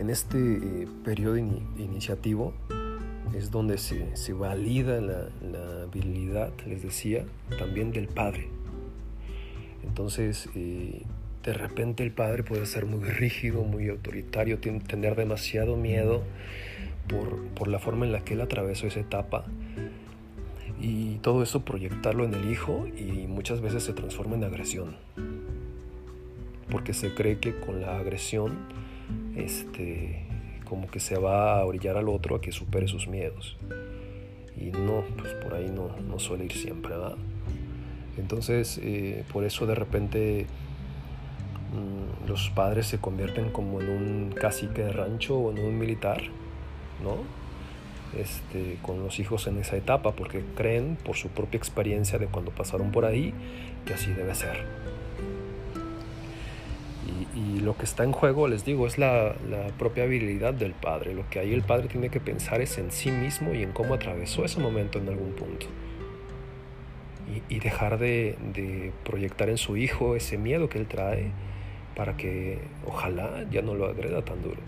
En 0.08 0.12
este 0.12 0.38
eh, 0.38 0.88
periodo 1.04 1.36
iniciativo 1.36 2.54
es 3.36 3.50
donde 3.50 3.76
se, 3.76 4.16
se 4.16 4.32
valida 4.32 5.02
la, 5.02 5.84
virilidad, 5.92 6.50
les 6.66 6.82
decía, 6.82 7.26
también 7.58 7.92
del 7.92 8.08
padre. 8.08 8.48
Entonces, 9.84 10.48
eh, 10.54 11.02
de 11.44 11.52
repente 11.52 12.04
el 12.04 12.12
padre 12.12 12.42
puede 12.42 12.64
ser 12.64 12.86
muy 12.86 13.04
rígido, 13.04 13.64
muy 13.64 13.90
autoritario, 13.90 14.60
tener 14.60 15.14
demasiado 15.14 15.76
miedo 15.76 16.22
por, 17.06 17.46
por 17.48 17.68
la 17.68 17.78
forma 17.78 18.06
en 18.06 18.12
la 18.12 18.20
que 18.20 18.32
él 18.32 18.40
atravesó 18.40 18.86
esa 18.86 19.00
etapa 19.00 19.44
y 20.80 21.16
todo 21.16 21.42
eso 21.42 21.66
proyectarlo 21.66 22.24
en 22.24 22.32
el 22.32 22.50
hijo 22.50 22.86
y 22.96 23.26
muchas 23.26 23.60
veces 23.60 23.82
se 23.82 23.92
transforma 23.92 24.36
en 24.36 24.44
agresión. 24.44 24.96
Porque 26.70 26.94
se 26.94 27.12
cree 27.12 27.40
que 27.40 27.60
con 27.60 27.82
la 27.82 27.98
agresión, 27.98 28.56
este, 29.38 30.24
como 30.68 30.88
que 30.90 31.00
se 31.00 31.18
va 31.18 31.58
a 31.58 31.64
orillar 31.64 31.96
al 31.96 32.08
otro 32.08 32.36
a 32.36 32.40
que 32.40 32.52
supere 32.52 32.88
sus 32.88 33.08
miedos. 33.08 33.56
Y 34.56 34.70
no, 34.70 35.04
pues 35.16 35.32
por 35.34 35.54
ahí 35.54 35.70
no, 35.72 35.96
no 36.06 36.18
suele 36.18 36.44
ir 36.44 36.52
siempre, 36.52 36.96
¿verdad? 36.96 37.16
Entonces, 38.16 38.80
eh, 38.82 39.24
por 39.32 39.44
eso 39.44 39.66
de 39.66 39.74
repente 39.74 40.46
mm, 41.72 42.28
los 42.28 42.50
padres 42.50 42.86
se 42.86 42.98
convierten 42.98 43.50
como 43.50 43.80
en 43.80 43.88
un 43.88 44.32
cacique 44.32 44.82
de 44.82 44.92
rancho 44.92 45.38
o 45.38 45.52
en 45.52 45.64
un 45.64 45.78
militar, 45.78 46.22
¿no? 47.02 47.38
este, 48.16 48.78
con 48.82 49.02
los 49.02 49.18
hijos 49.18 49.46
en 49.46 49.58
esa 49.58 49.76
etapa 49.76 50.12
porque 50.12 50.44
creen 50.56 50.96
por 51.04 51.16
su 51.16 51.28
propia 51.28 51.58
experiencia 51.58 52.18
de 52.18 52.26
cuando 52.26 52.50
pasaron 52.50 52.90
por 52.90 53.04
ahí 53.04 53.34
que 53.84 53.94
así 53.94 54.12
debe 54.12 54.34
ser. 54.34 54.64
Y, 57.34 57.60
lo 57.60 57.76
que 57.76 57.84
está 57.84 58.04
en 58.04 58.12
juego, 58.12 58.48
les 58.48 58.64
digo, 58.64 58.86
es 58.86 58.98
la, 58.98 59.34
propia 59.78 60.04
habilidad 60.04 60.54
del 60.54 60.72
padre. 60.72 61.14
Lo 61.14 61.28
que 61.28 61.38
ahí 61.38 61.52
el 61.52 61.62
padre 61.62 61.88
tiene 61.88 62.08
que 62.08 62.20
pensar 62.20 62.60
es 62.60 62.78
en 62.78 62.90
sí 62.90 63.10
mismo 63.10 63.54
y 63.54 63.62
en 63.62 63.72
cómo 63.72 63.94
atravesó 63.94 64.44
ese 64.44 64.60
momento 64.60 64.98
en 64.98 65.08
algún 65.08 65.32
punto. 65.32 65.66
Y, 67.48 67.58
dejar 67.58 67.98
de, 67.98 68.36
de 68.54 68.92
proyectar 69.04 69.50
en 69.50 69.58
su 69.58 69.76
hijo 69.76 70.16
ese 70.16 70.38
miedo 70.38 70.68
que 70.68 70.78
él 70.78 70.86
trae 70.86 71.30
para 71.94 72.16
que 72.16 72.58
ojalá 72.86 73.44
ya 73.50 73.60
no 73.60 73.74
lo 73.74 73.86
agreda 73.86 74.24
tan 74.24 74.42
duro. 74.42 74.60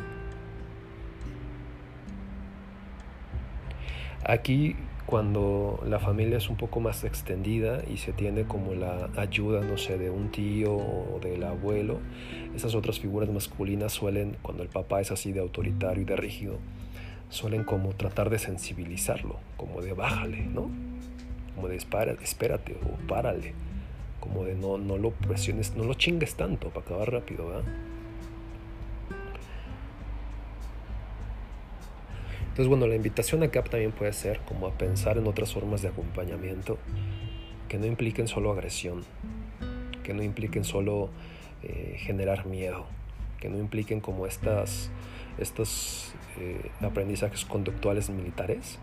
Aquí 4.25 4.77
cuando 5.11 5.83
la 5.89 5.99
familia 5.99 6.39
es 6.39 6.49
un 6.49 6.57
poco 6.57 6.79
más 6.79 7.03
extendida 7.03 7.83
y 7.93 7.97
se 7.97 8.13
tiene 8.13 8.45
como 8.45 8.75
la 8.75 9.11
ayuda, 9.17 9.61
no 9.61 9.77
sé, 9.77 9.99
de 9.99 10.09
un 10.09 10.31
tío 10.31 10.73
o 10.73 11.19
del 11.21 11.43
abuelo, 11.43 11.99
esas 12.55 12.77
otras 12.77 13.01
figuras 13.01 13.29
masculinas 13.29 13.93
suelen, 13.93 14.37
cuando 14.41 14.63
el 14.63 14.69
papá 14.69 15.01
es 15.01 15.11
así 15.11 15.33
de 15.33 15.41
autoritario 15.41 16.03
y 16.03 16.05
de 16.05 16.15
rígido, 16.15 16.59
suelen 17.29 17.65
como 17.65 17.91
tratar 17.91 18.31
de 18.31 18.39
sensibilizarlo, 18.39 19.37
como 19.57 19.83
de 19.83 19.95
bájale, 19.95 20.47
¿no? 20.47 20.71
Como 21.57 21.67
de 21.67 21.77
espérate 21.77 22.77
o 22.85 23.09
párale, 23.09 23.55
como 24.21 24.45
de 24.45 24.55
no, 24.55 24.79
no 24.79 24.97
lo 24.97 25.11
presiones, 25.11 25.75
no 25.75 25.83
lo 25.83 25.95
chingues 25.95 26.37
tanto 26.37 26.69
para 26.69 26.87
acabar 26.87 27.13
rápido, 27.13 27.49
¿verdad? 27.49 27.65
Entonces, 32.61 32.79
bueno, 32.79 32.89
la 32.89 32.97
invitación 32.97 33.43
acá 33.43 33.65
también 33.65 33.91
puede 33.91 34.13
ser 34.13 34.41
como 34.41 34.67
a 34.67 34.73
pensar 34.73 35.17
en 35.17 35.27
otras 35.27 35.55
formas 35.55 35.81
de 35.81 35.89
acompañamiento 35.89 36.77
que 37.71 37.79
no 37.79 37.87
impliquen 37.87 38.29
solo 38.29 38.53
agresión, 38.53 39.03
que 40.03 40.13
no 40.13 40.23
impliquen 40.23 40.65
solo 40.65 41.09
eh, 41.63 41.95
generar 41.97 42.45
miedo, 42.45 42.85
que 43.39 43.49
no 43.49 43.59
impliquen 43.59 44.03
como 44.03 44.27
estas, 44.27 44.91
estos 45.39 46.13
eh, 46.39 46.71
aprendizajes 46.83 47.47
conductuales 47.47 48.11
militares, 48.11 48.79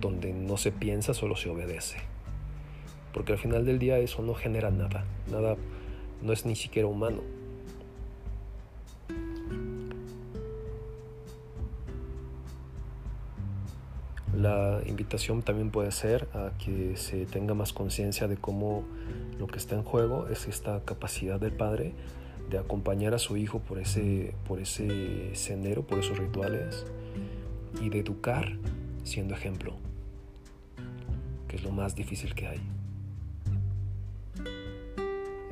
donde 0.00 0.32
no 0.32 0.56
se 0.56 0.70
piensa, 0.70 1.12
solo 1.12 1.34
se 1.34 1.48
obedece. 1.48 1.98
Porque 3.12 3.32
al 3.32 3.38
final 3.38 3.66
del 3.66 3.80
día 3.80 3.98
eso 3.98 4.22
no 4.22 4.34
genera 4.34 4.70
nada, 4.70 5.04
nada, 5.32 5.56
no 6.22 6.32
es 6.32 6.46
ni 6.46 6.54
siquiera 6.54 6.86
humano. 6.86 7.22
La 14.46 14.80
invitación 14.86 15.42
también 15.42 15.72
puede 15.72 15.90
ser 15.90 16.28
a 16.32 16.52
que 16.56 16.96
se 16.96 17.26
tenga 17.26 17.54
más 17.54 17.72
conciencia 17.72 18.28
de 18.28 18.36
cómo 18.36 18.84
lo 19.40 19.48
que 19.48 19.58
está 19.58 19.74
en 19.74 19.82
juego 19.82 20.28
es 20.28 20.46
esta 20.46 20.84
capacidad 20.84 21.40
del 21.40 21.50
padre 21.50 21.94
de 22.48 22.56
acompañar 22.56 23.12
a 23.12 23.18
su 23.18 23.36
hijo 23.36 23.58
por 23.58 23.80
ese, 23.80 24.36
por 24.46 24.60
ese 24.60 25.34
sendero, 25.34 25.84
por 25.84 25.98
esos 25.98 26.16
rituales 26.16 26.86
y 27.82 27.88
de 27.88 27.98
educar 27.98 28.56
siendo 29.02 29.34
ejemplo, 29.34 29.74
que 31.48 31.56
es 31.56 31.64
lo 31.64 31.72
más 31.72 31.96
difícil 31.96 32.32
que 32.32 32.46
hay. 32.46 32.60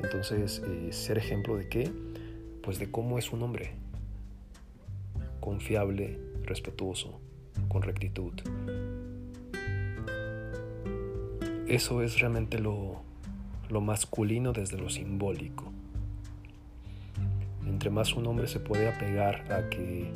Entonces, 0.01 0.63
eh, 0.65 0.93
ser 0.93 1.17
ejemplo 1.17 1.57
de 1.57 1.67
qué? 1.67 1.91
Pues 2.63 2.79
de 2.79 2.89
cómo 2.89 3.19
es 3.19 3.33
un 3.33 3.41
hombre, 3.41 3.73
confiable, 5.41 6.17
respetuoso, 6.45 7.19
con 7.67 7.81
rectitud. 7.81 8.33
Eso 11.67 12.01
es 12.03 12.19
realmente 12.19 12.59
lo, 12.59 13.01
masculino 13.81 14.53
desde 14.53 14.77
lo 14.77 14.89
simbólico. 14.89 15.71
Entre 17.65 17.89
más 17.89 18.13
un 18.13 18.27
hombre 18.27 18.47
se 18.47 18.59
puede 18.59 18.87
apegar 18.87 19.51
a 19.51 19.69
que, 19.69 20.11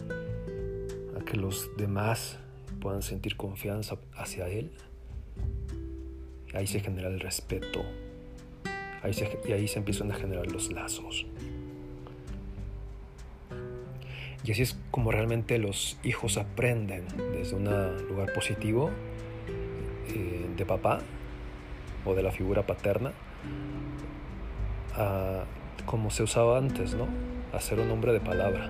a 1.19 1.25
que 1.25 1.38
los 1.38 1.69
demás 1.75 2.38
puedan 2.79 3.01
sentir 3.01 3.36
confianza 3.36 3.98
hacia 4.15 4.48
él, 4.48 4.72
ahí 6.53 6.67
se 6.67 6.79
genera 6.79 7.10
el 7.10 7.19
respeto, 7.19 7.84
ahí 9.01 9.12
y 9.48 9.51
ahí 9.51 9.67
se 9.67 9.79
empiezan 9.79 10.12
a 10.12 10.15
generar 10.15 10.51
los 10.51 10.72
lazos. 10.72 11.25
Y 14.43 14.51
así 14.51 14.62
es 14.62 14.77
como 14.91 15.12
realmente 15.12 15.58
los 15.58 15.98
hijos 16.03 16.38
aprenden 16.38 17.05
desde 17.34 17.55
un 17.55 17.65
lugar 18.08 18.34
positivo 18.34 18.89
eh, 20.08 20.48
de 20.55 20.65
papá 20.65 21.00
o 22.05 22.15
de 22.15 22.24
la 22.24 22.31
figura 22.31 22.65
paterna 22.65 23.12
como 25.86 26.12
se 26.12 26.24
usaba 26.24 26.58
antes, 26.58 26.93
¿no? 26.93 27.08
A 27.53 27.60
ser 27.60 27.79
un 27.79 27.89
hombre 27.89 28.13
de 28.13 28.19
palabra. 28.19 28.69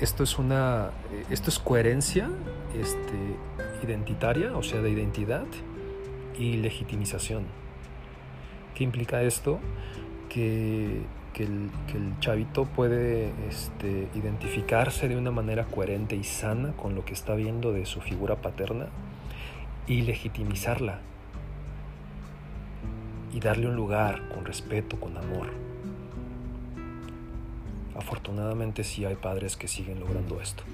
Esto 0.00 0.22
es 0.22 0.38
una. 0.38 0.90
Esto 1.30 1.50
es 1.50 1.58
coherencia 1.58 2.28
este, 2.78 3.86
identitaria, 3.86 4.56
o 4.56 4.62
sea, 4.62 4.80
de 4.82 4.90
identidad 4.90 5.46
y 6.38 6.54
legitimización. 6.58 7.44
¿Qué 8.74 8.84
implica 8.84 9.22
esto? 9.22 9.58
Que, 10.34 11.02
el, 11.38 11.70
chavito 12.20 12.64
puede 12.64 13.32
este, 13.48 14.08
identificarse 14.14 15.08
de 15.08 15.16
una 15.16 15.30
manera 15.30 15.64
coherente 15.64 16.16
y 16.16 16.24
sana 16.24 16.72
con 16.72 16.94
lo 16.94 17.04
que 17.04 17.12
está 17.12 17.34
viendo 17.34 17.72
de 17.72 17.86
su 17.86 18.00
figura 18.00 18.36
paterna 18.36 18.86
y 19.86 20.02
legitimizarla 20.02 20.98
y 23.32 23.40
darle 23.40 23.68
un 23.68 23.76
lugar 23.76 24.28
con 24.28 24.44
respeto, 24.44 24.98
con 24.98 25.16
amor. 25.16 25.52
Afortunadamente 27.96 28.82
sí 28.82 29.04
hay 29.04 29.14
padres 29.14 29.56
que 29.56 29.68
siguen 29.68 30.00
logrando 30.00 30.40
esto. 30.40 30.64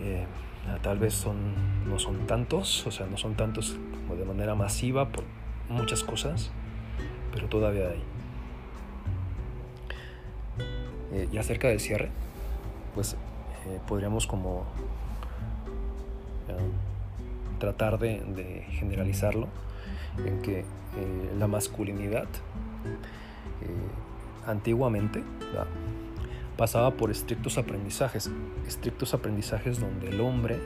Eh, 0.00 0.24
tal 0.82 0.98
vez 0.98 1.14
son, 1.14 1.88
no 1.88 1.98
son 1.98 2.26
tantos, 2.26 2.86
o 2.86 2.90
sea, 2.92 3.06
no 3.06 3.16
son 3.16 3.34
tantos 3.34 3.76
como 3.92 4.14
de 4.14 4.24
manera 4.24 4.54
masiva 4.54 5.08
por 5.08 5.24
muchas 5.68 6.04
cosas, 6.04 6.52
pero 7.36 7.48
todavía 7.48 7.90
hay. 7.90 8.02
Eh, 11.12 11.28
y 11.30 11.36
acerca 11.36 11.68
del 11.68 11.80
cierre, 11.80 12.08
pues 12.94 13.12
eh, 13.66 13.78
podríamos 13.86 14.26
como 14.26 14.64
eh, 16.48 16.56
tratar 17.58 17.98
de, 17.98 18.64
generalizarlo 18.70 19.48
en 20.24 20.40
que 20.40 20.64
la 21.38 21.46
masculinidad 21.46 22.26
antiguamente 24.46 25.22
pasaba 26.56 26.92
por 26.92 27.10
estrictos 27.10 27.58
aprendizajes, 27.58 28.30
estrictos 28.66 29.12
aprendizajes 29.12 29.78
donde 29.78 30.08
el 30.08 30.22
hombre, 30.22 30.58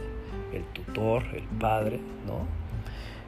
el 0.52 0.62
tutor, 0.66 1.24
el 1.35 1.42
padre, 1.59 1.98
¿no? 2.28 2.46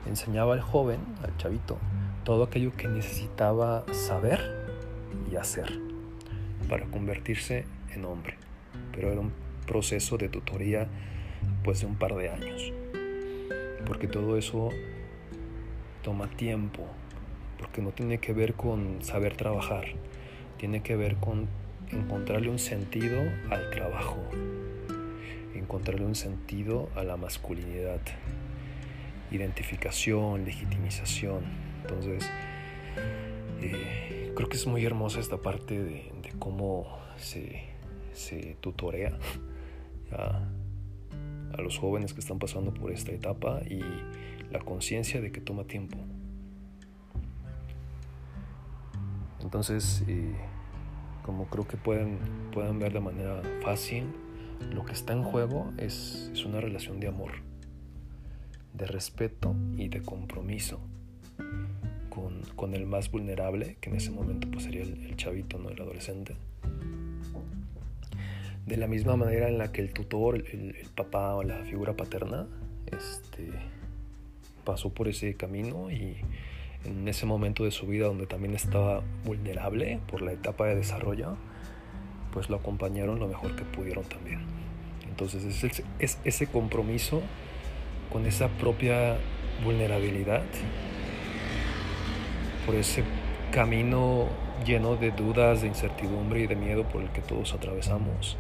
enseñaba 0.09 0.55
al 0.55 0.61
joven, 0.61 1.01
al 1.25 1.37
chavito, 1.39 1.79
todo 2.25 2.45
aquello 2.45 2.73
que 2.73 2.89
necesitaba 2.89 3.85
saber 3.93 4.67
y 5.31 5.37
hacer 5.37 5.81
para 6.69 6.87
convertirse 6.87 7.65
en 7.95 8.05
hombre. 8.05 8.37
Pero 8.93 9.11
era 9.11 9.21
un 9.21 9.33
proceso 9.67 10.17
de 10.19 10.29
tutoría 10.29 10.89
pues 11.65 11.81
de 11.81 11.87
un 11.87 11.97
par 11.97 12.15
de 12.15 12.31
años. 12.31 12.73
Porque 13.87 14.07
todo 14.07 14.39
eso 14.39 14.71
toma 16.03 16.29
tiempo, 16.29 16.87
porque 17.59 17.83
no 17.83 17.91
tiene 17.91 18.19
que 18.19 18.33
ver 18.33 18.55
con 18.55 19.03
saber 19.03 19.37
trabajar, 19.37 19.85
tiene 20.59 20.83
que 20.83 20.97
ver 20.97 21.17
con 21.17 21.49
encontrarle 21.91 22.49
un 22.49 22.59
sentido 22.59 23.21
al 23.51 23.71
trabajo, 23.71 24.19
encontrarle 25.55 26.07
un 26.07 26.15
sentido 26.15 26.89
a 26.95 27.03
la 27.03 27.17
masculinidad, 27.17 28.01
identificación, 29.31 30.45
legitimización. 30.45 31.72
Entonces, 31.83 32.31
eh, 33.61 34.33
creo 34.35 34.49
que 34.49 34.57
es 34.57 34.67
muy 34.67 34.85
hermosa 34.85 35.21
esta 35.21 35.37
parte 35.37 35.83
de, 35.83 36.13
cómo 36.39 36.87
se, 37.17 37.69
tutorea 38.61 39.19
a, 40.13 40.49
los 41.61 41.79
jóvenes 41.79 42.15
que 42.15 42.21
están 42.21 42.39
pasando 42.39 42.73
por 42.73 42.91
esta 42.91 43.13
etapa 43.13 43.61
y 43.69 43.83
la 44.51 44.61
conciencia 44.61 45.21
de 45.21 45.31
que 45.31 45.41
toma 45.41 45.65
tiempo. 45.65 45.99
Entonces, 49.41 50.03
eh, 50.09 50.35
como 51.25 51.47
creo 51.47 51.69
que 51.69 51.77
pueden, 51.77 52.19
pueden 52.53 52.79
ver 52.79 52.93
de 52.93 53.01
manera 53.01 53.43
fácil, 53.63 54.07
lo 54.73 54.85
que 54.85 54.93
está 54.93 55.13
en 55.13 55.25
juego 55.25 55.71
es, 55.77 56.31
es 56.33 56.45
una 56.45 56.61
relación 56.61 57.01
de 57.01 57.09
amor, 57.09 57.33
de 58.73 58.87
respeto 58.87 59.55
y 59.77 59.89
de 59.89 60.03
compromiso 60.03 60.81
con, 62.57 62.75
el 62.75 62.87
más 62.87 63.11
vulnerable, 63.11 63.77
que 63.81 63.89
en 63.89 63.97
ese 63.97 64.11
momento 64.11 64.47
pues 64.51 64.65
sería 64.65 64.83
el, 64.83 65.17
chavito, 65.17 65.59
no 65.59 65.71
el 65.71 65.81
adolescente. 65.81 66.37
De 68.67 68.77
la 68.77 68.87
misma 68.87 69.17
manera 69.17 69.49
en 69.49 69.59
la 69.59 69.73
que 69.73 69.81
el 69.81 69.93
tutor, 69.93 70.37
el, 70.37 70.77
papá 70.95 71.35
o 71.35 71.43
la 71.43 71.65
figura 71.65 71.97
paterna, 71.97 72.47
este, 72.87 73.49
pasó 74.65 74.91
por 74.91 75.09
ese 75.09 75.35
camino 75.35 75.91
y 75.91 76.19
en 76.85 77.09
ese 77.09 77.25
momento 77.25 77.65
de 77.65 77.71
su 77.71 77.87
vida 77.87 78.07
donde 78.07 78.27
también 78.27 78.55
estaba 78.55 79.03
vulnerable 79.25 80.01
por 80.07 80.21
la 80.21 80.33
etapa 80.33 80.67
de 80.67 80.77
desarrollo, 80.77 81.37
pues 82.33 82.51
lo 82.51 82.57
acompañaron 82.57 83.19
lo 83.19 83.29
mejor 83.29 83.57
que 83.57 83.65
pudieron 83.65 84.05
también. 84.05 84.41
Entonces 85.09 85.65
es, 85.65 85.83
es 85.99 86.19
ese 86.25 86.47
compromiso 86.47 87.23
con 88.11 88.27
esa 88.27 88.49
propia 88.49 89.17
vulnerabilidad 89.65 90.43
por 92.65 92.75
ese 92.75 93.05
camino 93.53 94.29
lleno 94.65 94.97
de 94.97 95.11
dudas, 95.11 95.63
de 95.63 95.69
incertidumbre 95.69 96.41
y 96.41 96.47
de 96.47 96.57
miedo 96.57 96.85
por 96.85 97.03
el 97.03 97.11
que 97.11 97.21
todos 97.21 97.53
atravesamos. 97.55 98.37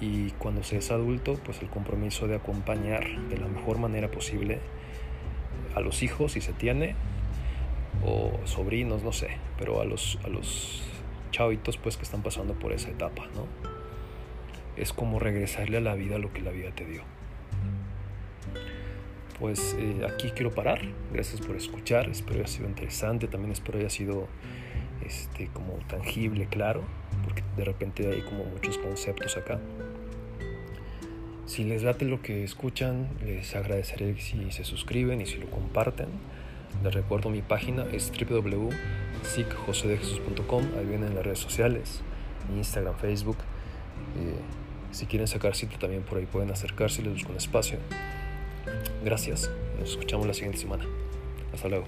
Y 0.00 0.30
cuando 0.32 0.64
se 0.64 0.78
es 0.78 0.90
adulto, 0.90 1.38
pues 1.44 1.62
el 1.62 1.68
compromiso 1.68 2.26
de 2.26 2.36
acompañar 2.36 3.08
de 3.28 3.36
la 3.36 3.46
mejor 3.46 3.78
manera 3.78 4.10
posible 4.10 4.58
a 5.74 5.80
los 5.80 6.02
hijos, 6.02 6.32
si 6.32 6.40
se 6.40 6.52
tiene, 6.52 6.96
o 8.04 8.32
sobrinos, 8.44 9.02
no 9.02 9.12
sé, 9.12 9.28
pero 9.58 9.80
a 9.80 9.84
los, 9.84 10.18
a 10.24 10.28
los 10.28 10.82
chavitos 11.30 11.76
pues 11.76 11.96
que 11.96 12.02
están 12.02 12.22
pasando 12.22 12.54
por 12.54 12.72
esa 12.72 12.90
etapa, 12.90 13.26
¿no? 13.34 13.46
Es 14.76 14.92
como 14.92 15.18
regresarle 15.18 15.76
a 15.76 15.80
la 15.80 15.94
vida 15.94 16.18
lo 16.18 16.32
que 16.32 16.40
la 16.40 16.50
vida 16.50 16.70
te 16.74 16.84
dio. 16.84 17.02
Pues 19.42 19.76
eh, 19.76 20.06
aquí 20.08 20.30
quiero 20.30 20.52
parar. 20.52 20.80
Gracias 21.12 21.40
por 21.40 21.56
escuchar. 21.56 22.08
Espero 22.08 22.38
haya 22.38 22.46
sido 22.46 22.68
interesante. 22.68 23.26
También 23.26 23.50
espero 23.50 23.80
haya 23.80 23.90
sido 23.90 24.28
este, 25.04 25.48
como 25.48 25.72
tangible, 25.88 26.46
claro. 26.46 26.84
Porque 27.24 27.42
de 27.56 27.64
repente 27.64 28.08
hay 28.08 28.20
como 28.20 28.44
muchos 28.44 28.78
conceptos 28.78 29.36
acá. 29.36 29.58
Si 31.44 31.64
les 31.64 31.82
late 31.82 32.04
lo 32.04 32.22
que 32.22 32.44
escuchan, 32.44 33.08
les 33.26 33.56
agradeceré 33.56 34.16
si 34.20 34.52
se 34.52 34.62
suscriben 34.62 35.20
y 35.20 35.26
si 35.26 35.38
lo 35.38 35.50
comparten. 35.50 36.06
Les 36.84 36.94
recuerdo 36.94 37.28
mi 37.28 37.42
página 37.42 37.84
es 37.92 38.12
www.sicjosedejesus.com. 38.12 40.62
Ahí 40.78 40.86
vienen 40.86 41.16
las 41.16 41.24
redes 41.24 41.40
sociales, 41.40 42.00
Instagram, 42.56 42.94
Facebook. 42.94 43.38
Eh, 44.20 44.36
si 44.92 45.06
quieren 45.06 45.26
sacar 45.26 45.56
cita 45.56 45.80
también 45.80 46.04
por 46.04 46.18
ahí 46.18 46.26
pueden 46.26 46.52
acercarse 46.52 47.00
y 47.00 47.04
les 47.06 47.14
busco 47.14 47.32
un 47.32 47.38
espacio. 47.38 47.80
Gracias. 49.04 49.50
Nos 49.78 49.90
escuchamos 49.90 50.26
la 50.26 50.34
siguiente 50.34 50.58
semana. 50.58 50.84
Hasta 51.52 51.68
luego. 51.68 51.86